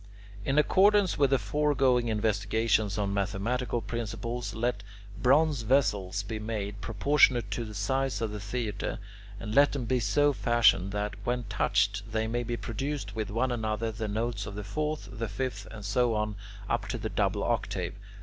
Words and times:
In 0.43 0.57
accordance 0.57 1.15
with 1.19 1.29
the 1.29 1.37
foregoing 1.37 2.07
investigations 2.07 2.97
on 2.97 3.13
mathematical 3.13 3.81
principles, 3.81 4.55
let 4.55 4.81
bronze 5.21 5.61
vessels 5.61 6.23
be 6.23 6.39
made, 6.39 6.81
proportionate 6.81 7.51
to 7.51 7.63
the 7.65 7.75
size 7.75 8.19
of 8.19 8.31
the 8.31 8.39
theatre, 8.39 8.97
and 9.39 9.53
let 9.53 9.73
them 9.73 9.85
be 9.85 9.99
so 9.99 10.33
fashioned 10.33 10.91
that, 10.93 11.13
when 11.23 11.43
touched, 11.49 12.11
they 12.11 12.25
may 12.25 12.43
produce 12.43 13.13
with 13.13 13.29
one 13.29 13.51
another 13.51 13.91
the 13.91 14.07
notes 14.07 14.47
of 14.47 14.55
the 14.55 14.63
fourth, 14.63 15.07
the 15.11 15.29
fifth, 15.29 15.67
and 15.69 15.85
so 15.85 16.15
on 16.15 16.35
up 16.67 16.87
to 16.87 16.97
the 16.97 17.07
double 17.09 17.43
octave. 17.43 17.93